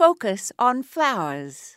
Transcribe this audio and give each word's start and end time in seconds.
focus 0.00 0.50
on 0.58 0.82
flowers. 0.82 1.76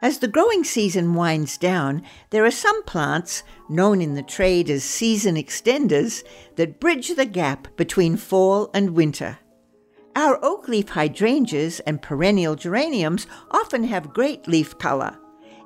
As 0.00 0.20
the 0.20 0.28
growing 0.28 0.62
season 0.62 1.16
winds 1.16 1.58
down, 1.58 2.04
there 2.30 2.44
are 2.44 2.52
some 2.52 2.84
plants, 2.84 3.42
known 3.68 4.00
in 4.00 4.14
the 4.14 4.22
trade 4.22 4.70
as 4.70 4.84
season 4.84 5.34
extenders, 5.34 6.22
that 6.54 6.78
bridge 6.78 7.16
the 7.16 7.26
gap 7.26 7.66
between 7.76 8.16
fall 8.16 8.70
and 8.72 8.90
winter. 8.90 9.40
Our 10.14 10.38
oak 10.40 10.68
leaf 10.68 10.90
hydrangeas 10.90 11.80
and 11.80 12.00
perennial 12.00 12.54
geraniums 12.54 13.26
often 13.50 13.82
have 13.82 14.14
great 14.14 14.46
leaf 14.46 14.78
color, 14.78 15.18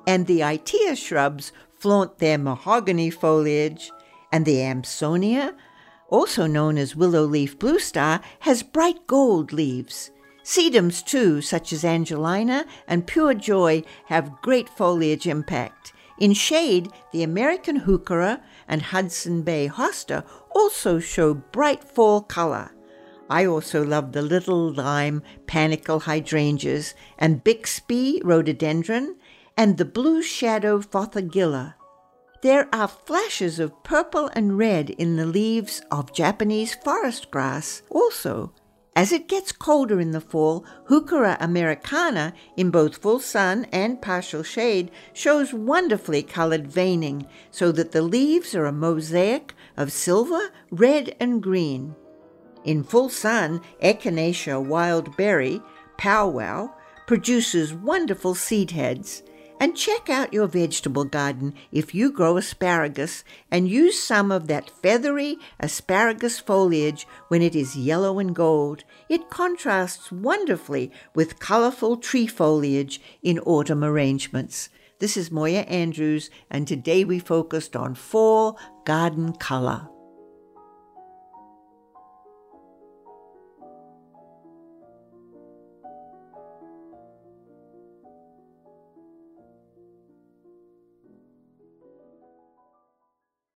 and 0.07 0.25
the 0.25 0.39
Itea 0.39 0.97
shrubs 0.97 1.51
flaunt 1.83 2.19
their 2.19 2.37
mahogany 2.37 3.09
foliage, 3.09 3.91
and 4.31 4.45
the 4.45 4.55
Amsonia, 4.55 5.53
also 6.07 6.47
known 6.47 6.77
as 6.77 6.95
willow 6.95 7.25
leaf 7.25 7.59
blue 7.59 7.77
star, 7.77 8.21
has 8.39 8.63
bright 8.63 9.05
gold 9.05 9.51
leaves. 9.51 10.09
Sedums, 10.45 11.03
too, 11.03 11.41
such 11.41 11.73
as 11.73 11.83
Angelina 11.83 12.65
and 12.87 13.05
Pure 13.05 13.33
Joy, 13.33 13.83
have 14.05 14.41
great 14.41 14.69
foliage 14.69 15.27
impact. 15.27 15.91
In 16.17 16.31
shade, 16.31 16.89
the 17.11 17.21
American 17.21 17.81
heuchera 17.81 18.41
and 18.65 18.81
Hudson 18.81 19.41
Bay 19.41 19.67
hosta 19.67 20.23
also 20.55 20.99
show 20.99 21.33
bright 21.33 21.83
fall 21.83 22.21
color. 22.21 22.71
I 23.29 23.45
also 23.45 23.83
love 23.83 24.13
the 24.13 24.21
little 24.21 24.71
lime 24.71 25.21
panicle 25.47 25.99
hydrangeas 25.99 26.93
and 27.17 27.43
Bixby 27.43 28.21
rhododendron 28.23 29.17
and 29.57 29.77
the 29.77 29.85
blue 29.85 30.21
shadow 30.21 30.79
fothergilla. 30.79 31.75
There 32.41 32.67
are 32.73 32.87
flashes 32.87 33.59
of 33.59 33.83
purple 33.83 34.29
and 34.33 34.57
red 34.57 34.89
in 34.89 35.15
the 35.15 35.25
leaves 35.25 35.81
of 35.91 36.13
Japanese 36.13 36.75
forest 36.75 37.31
grass 37.31 37.81
also, 37.89 38.53
as 38.95 39.11
it 39.11 39.27
gets 39.27 39.51
colder 39.51 39.99
in 39.99 40.11
the 40.11 40.21
fall, 40.21 40.65
Heuchera 40.87 41.37
americana, 41.39 42.33
in 42.55 42.69
both 42.69 42.97
full 42.97 43.19
sun 43.19 43.65
and 43.71 43.99
partial 44.01 44.43
shade, 44.43 44.91
shows 45.13 45.51
wonderfully 45.51 46.21
colored 46.21 46.67
veining, 46.67 47.25
so 47.49 47.71
that 47.71 47.91
the 47.91 48.03
leaves 48.03 48.53
are 48.53 48.65
a 48.65 48.71
mosaic 48.71 49.55
of 49.75 49.91
silver, 49.91 50.51
red, 50.69 51.15
and 51.19 51.41
green. 51.41 51.95
In 52.63 52.83
full 52.83 53.09
sun, 53.09 53.61
Echinacea 53.81 54.63
wild 54.63 55.17
berry, 55.17 55.59
powwow, 55.97 56.71
produces 57.07 57.73
wonderful 57.73 58.35
seed 58.35 58.71
heads. 58.71 59.23
And 59.59 59.77
check 59.77 60.09
out 60.09 60.33
your 60.33 60.47
vegetable 60.47 61.05
garden 61.05 61.53
if 61.71 61.95
you 61.95 62.11
grow 62.11 62.35
asparagus 62.37 63.23
and 63.49 63.69
use 63.69 64.01
some 64.01 64.31
of 64.31 64.47
that 64.47 64.69
feathery 64.69 65.37
asparagus 65.59 66.39
foliage 66.39 67.07
when 67.29 67.41
it 67.41 67.55
is 67.55 67.77
yellow 67.77 68.19
and 68.19 68.35
gold. 68.35 68.83
It 69.07 69.29
contrasts 69.29 70.11
wonderfully 70.11 70.91
with 71.15 71.39
colorful 71.39 71.97
tree 71.97 72.27
foliage 72.27 72.99
in 73.21 73.39
autumn 73.39 73.83
arrangements. 73.83 74.69
This 74.99 75.17
is 75.17 75.31
Moya 75.31 75.61
Andrews, 75.61 76.29
and 76.49 76.67
today 76.67 77.03
we 77.03 77.19
focused 77.19 77.75
on 77.75 77.95
fall 77.95 78.59
garden 78.85 79.33
color. 79.33 79.89